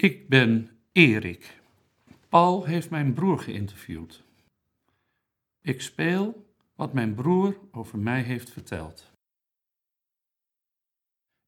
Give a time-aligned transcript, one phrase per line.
[0.00, 1.60] Ik ben Erik.
[2.28, 4.24] Paul heeft mijn broer geïnterviewd.
[5.60, 9.10] Ik speel wat mijn broer over mij heeft verteld.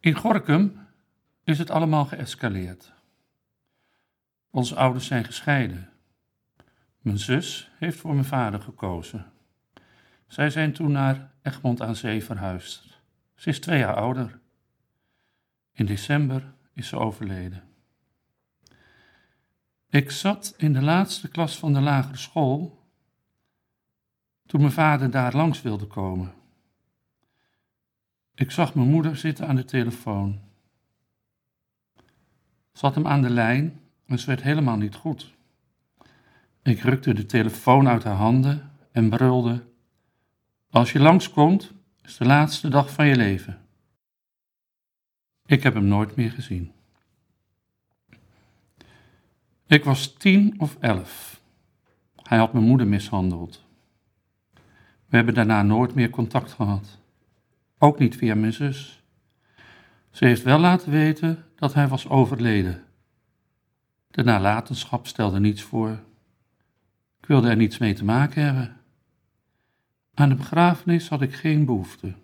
[0.00, 0.86] In Gorkum
[1.44, 2.92] is het allemaal geëscaleerd.
[4.50, 5.92] Onze ouders zijn gescheiden.
[6.98, 9.32] Mijn zus heeft voor mijn vader gekozen.
[10.26, 13.00] Zij zijn toen naar Egmond aan Zee verhuisd.
[13.34, 14.40] Ze is twee jaar ouder.
[15.72, 17.69] In december is ze overleden.
[19.90, 22.78] Ik zat in de laatste klas van de lagere school
[24.46, 26.32] toen mijn vader daar langs wilde komen.
[28.34, 30.40] Ik zag mijn moeder zitten aan de telefoon.
[32.72, 35.34] Had hem aan de lijn en ze werd helemaal niet goed.
[36.62, 39.64] Ik rukte de telefoon uit haar handen en brulde:
[40.70, 41.72] Als je langskomt,
[42.02, 43.66] is de laatste dag van je leven.
[45.46, 46.72] Ik heb hem nooit meer gezien.
[49.70, 51.40] Ik was tien of elf.
[52.22, 53.64] Hij had mijn moeder mishandeld.
[55.06, 56.98] We hebben daarna nooit meer contact gehad.
[57.78, 59.02] Ook niet via mijn zus.
[60.10, 62.84] Ze heeft wel laten weten dat hij was overleden.
[64.10, 65.90] De nalatenschap stelde niets voor.
[67.20, 68.76] Ik wilde er niets mee te maken hebben.
[70.14, 72.14] Aan de begrafenis had ik geen behoefte.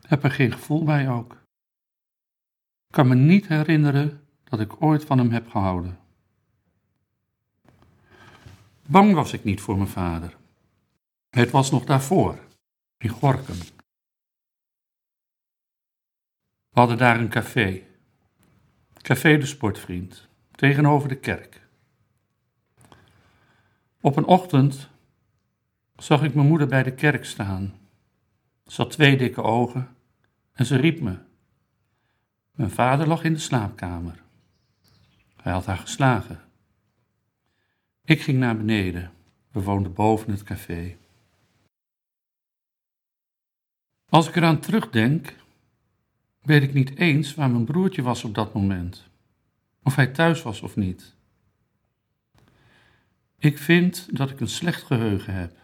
[0.00, 1.32] Heb er geen gevoel bij ook.
[2.86, 5.98] Ik kan me niet herinneren dat ik ooit van hem heb gehouden.
[8.86, 10.36] Bang was ik niet voor mijn vader.
[11.30, 12.38] Het was nog daarvoor,
[12.98, 13.58] in Gorkum.
[16.68, 17.82] We hadden daar een café.
[19.02, 21.66] Café de Sportvriend, tegenover de kerk.
[24.00, 24.88] Op een ochtend
[25.96, 27.74] zag ik mijn moeder bij de kerk staan.
[28.66, 29.96] Ze had twee dikke ogen
[30.52, 31.18] en ze riep me.
[32.50, 34.26] Mijn vader lag in de slaapkamer.
[35.48, 36.40] Hij had haar geslagen.
[38.04, 39.12] Ik ging naar beneden.
[39.50, 40.96] We woonden boven het café.
[44.08, 45.34] Als ik eraan terugdenk,
[46.42, 49.08] weet ik niet eens waar mijn broertje was op dat moment.
[49.82, 51.14] Of hij thuis was of niet.
[53.38, 55.56] Ik vind dat ik een slecht geheugen heb.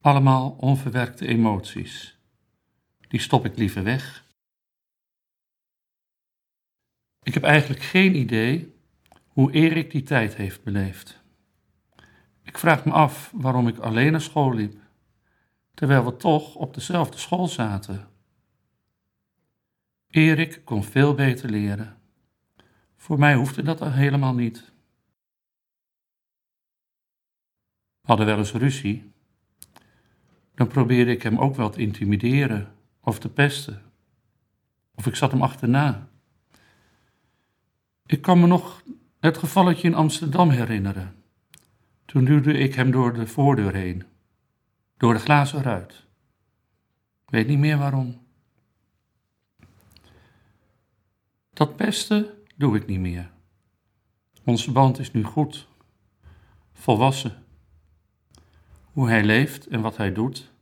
[0.00, 2.18] Allemaal onverwerkte emoties.
[3.08, 4.24] Die stop ik liever weg
[7.24, 8.74] Ik heb eigenlijk geen idee
[9.28, 11.22] hoe Erik die tijd heeft beleefd.
[12.42, 14.76] Ik vraag me af waarom ik alleen naar school liep,
[15.74, 18.08] terwijl we toch op dezelfde school zaten.
[20.10, 21.96] Erik kon veel beter leren.
[22.96, 24.72] Voor mij hoefde dat helemaal niet.
[28.00, 29.12] We hadden wel eens ruzie.
[30.54, 33.82] Dan probeerde ik hem ook wel te intimideren of te pesten.
[34.94, 36.08] Of ik zat hem achterna.
[38.06, 38.82] Ik kan me nog
[39.20, 41.22] het gevalletje in Amsterdam herinneren.
[42.04, 44.04] Toen duwde ik hem door de voordeur heen,
[44.96, 46.06] door de glazen ruit.
[47.24, 48.22] Weet niet meer waarom.
[51.52, 53.30] Dat beste doe ik niet meer.
[54.44, 55.68] Onze band is nu goed,
[56.72, 57.44] volwassen.
[58.92, 60.52] Hoe hij leeft en wat hij doet,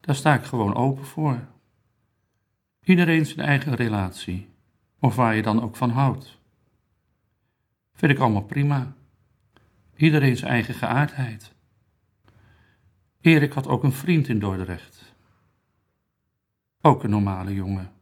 [0.00, 1.48] daar sta ik gewoon open voor.
[2.80, 4.48] Iedereen zijn eigen relatie,
[4.98, 6.42] of waar je dan ook van houdt.
[7.94, 8.96] Vind ik allemaal prima.
[9.96, 11.54] Iedereen zijn eigen geaardheid.
[13.20, 15.14] Erik had ook een vriend in Dordrecht.
[16.80, 17.92] Ook een normale jongen.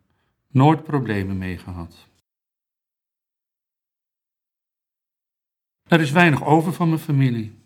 [0.48, 2.08] Nooit problemen mee gehad.
[5.82, 7.58] Er is weinig over van mijn familie.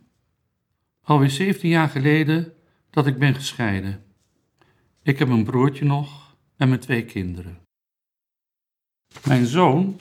[1.02, 2.54] Alweer 17 jaar geleden
[2.90, 4.04] dat ik ben gescheiden.
[5.02, 7.60] Ik heb een broertje nog en mijn twee kinderen.
[9.24, 10.00] Mijn zoon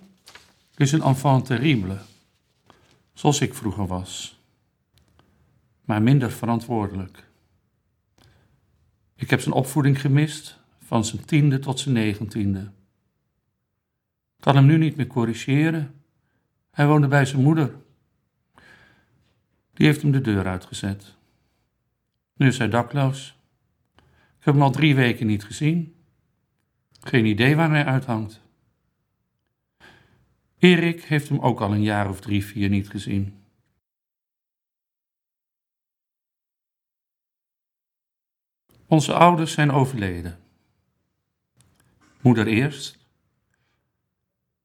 [0.75, 1.99] is een enfant terrible
[3.15, 4.39] zoals ik vroeger was,
[5.85, 7.27] maar minder verantwoordelijk.
[9.15, 12.71] Ik heb zijn opvoeding gemist, van zijn tiende tot zijn negentiende.
[14.39, 16.03] Kan hem nu niet meer corrigeren.
[16.71, 17.75] Hij woonde bij zijn moeder.
[19.73, 21.15] Die heeft hem de deur uitgezet.
[22.33, 23.39] Nu is hij dakloos.
[24.37, 25.95] Ik heb hem al drie weken niet gezien.
[26.99, 28.44] Geen idee waar hij uithangt.
[30.65, 33.43] Erik heeft hem ook al een jaar of drie, vier niet gezien.
[38.87, 40.39] Onze ouders zijn overleden.
[42.21, 42.97] Moeder eerst,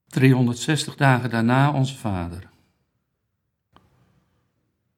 [0.06, 2.50] 360 dagen daarna onze vader.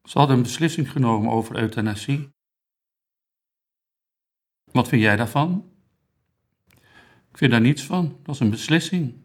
[0.05, 2.29] Ze hadden een beslissing genomen over euthanasie.
[4.65, 5.71] Wat vind jij daarvan?
[7.31, 9.22] Ik vind daar niets van, dat is een beslissing.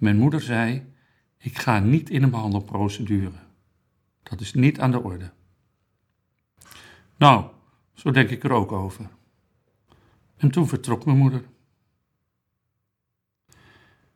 [0.00, 0.94] Mijn moeder zei:
[1.38, 3.38] Ik ga niet in een behandelprocedure.
[4.22, 5.30] Dat is niet aan de orde.
[7.16, 7.50] Nou,
[7.94, 9.08] zo denk ik er ook over.
[10.36, 11.44] En toen vertrok mijn moeder.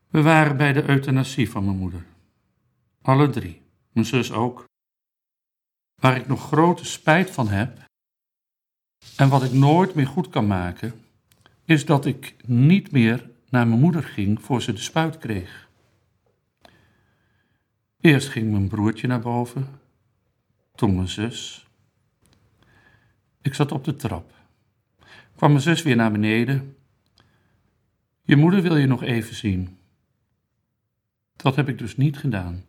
[0.09, 2.07] We waren bij de euthanasie van mijn moeder.
[3.03, 4.65] Alle drie, mijn zus ook.
[6.01, 7.79] Waar ik nog grote spijt van heb
[9.17, 11.05] en wat ik nooit meer goed kan maken,
[11.65, 15.64] is dat ik niet meer naar mijn moeder ging voor ze de spuit kreeg.
[18.05, 19.81] Eerst ging mijn broertje naar boven,
[20.75, 21.67] toen mijn zus.
[23.43, 24.33] Ik zat op de trap.
[25.37, 26.77] Kwam mijn zus weer naar beneden.
[28.23, 29.79] Je moeder wil je nog even zien.
[31.37, 32.65] Dat heb ik dus niet gedaan.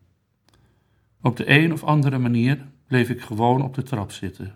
[1.21, 4.55] Op de een of andere manier bleef ik gewoon op de trap zitten.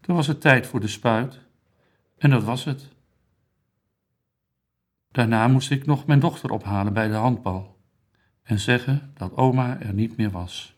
[0.00, 1.40] Toen was het tijd voor de spuit
[2.18, 2.88] en dat was het.
[5.10, 7.77] Daarna moest ik nog mijn dochter ophalen bij de handbal
[8.48, 10.74] en zeggen dat oma er niet meer was.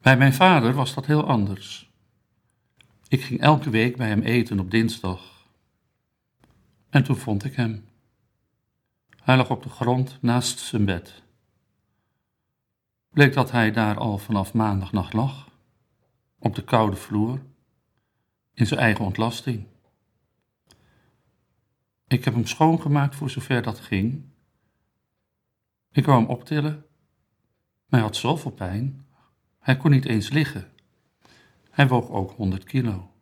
[0.00, 1.90] Bij mijn vader was dat heel anders.
[3.08, 5.48] Ik ging elke week bij hem eten op dinsdag.
[6.90, 7.88] En toen vond ik hem.
[9.22, 11.22] Hij lag op de grond naast zijn bed.
[13.10, 15.48] Bleek dat hij daar al vanaf maandagnacht lag,
[16.38, 17.42] op de koude vloer,
[18.54, 19.66] in zijn eigen ontlasting.
[22.06, 24.29] Ik heb hem schoongemaakt voor zover dat ging.
[25.92, 26.84] Ik wou hem optillen,
[27.90, 29.06] hij had zoveel pijn.
[29.58, 30.72] Hij kon niet eens liggen.
[31.70, 33.12] Hij woog ook 100 kilo.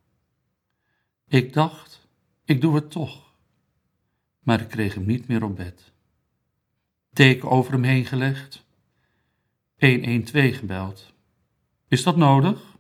[1.27, 2.09] Ik dacht,
[2.45, 3.35] ik doe het toch.
[4.39, 5.93] Maar ik kreeg hem niet meer op bed.
[7.11, 8.67] Deken over hem heen gelegd.
[9.77, 11.15] 112 gebeld.
[11.89, 12.77] Is dat nodig?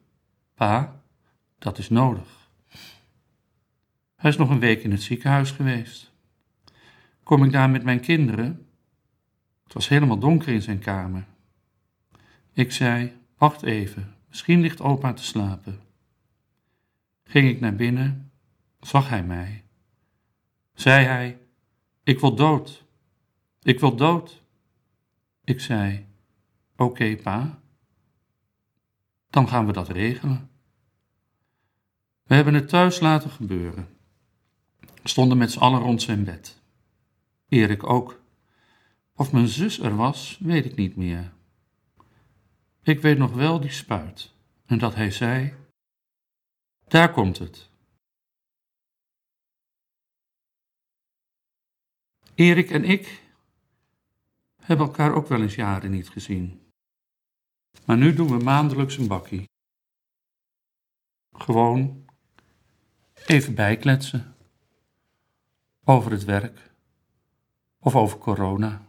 [0.54, 1.02] Pa,
[1.58, 2.50] dat is nodig.
[4.16, 6.12] Hij is nog een week in het ziekenhuis geweest.
[7.22, 8.67] Kom ik daar met mijn kinderen?
[9.68, 11.26] Het was helemaal donker in zijn kamer.
[12.52, 15.80] Ik zei: Wacht even, misschien ligt opa te slapen.
[17.24, 18.30] Ging ik naar binnen,
[18.80, 19.64] zag hij mij.
[20.74, 21.38] Zei hij:
[22.02, 22.84] Ik wil dood.
[23.62, 24.42] Ik wil dood.
[25.44, 26.06] Ik zei:
[26.76, 27.60] Oké, pa.
[29.30, 30.50] Dan gaan we dat regelen.
[32.22, 33.88] We hebben het thuis laten gebeuren.
[35.02, 36.60] Stonden met z'n allen rond zijn bed.
[37.48, 38.20] Erik ook.
[39.18, 41.32] Of mijn zus er was, weet ik niet meer.
[42.82, 44.34] Ik weet nog wel die spuit
[44.66, 45.54] en dat hij zei:
[46.86, 47.70] Daar komt het.
[52.34, 53.22] Erik en ik
[54.56, 56.72] hebben elkaar ook wel eens jaren niet gezien.
[57.86, 59.48] Maar nu doen we maandelijks een bakkie.
[61.32, 62.04] Gewoon
[63.26, 64.36] even bijkletsen.
[65.84, 66.70] Over het werk
[67.78, 68.87] of over corona.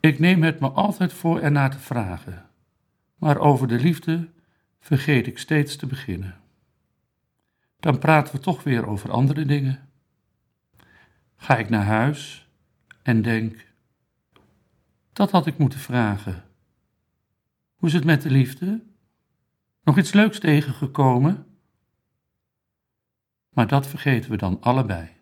[0.00, 2.50] Ik neem het me altijd voor ernaar te vragen,
[3.16, 4.30] maar over de liefde
[4.80, 6.40] vergeet ik steeds te beginnen.
[7.80, 9.88] Dan praten we toch weer over andere dingen.
[11.36, 12.48] Ga ik naar huis
[13.02, 13.66] en denk,
[15.12, 16.44] dat had ik moeten vragen.
[17.74, 18.84] Hoe is het met de liefde?
[19.82, 21.46] Nog iets leuks tegengekomen?
[23.48, 25.17] Maar dat vergeten we dan allebei.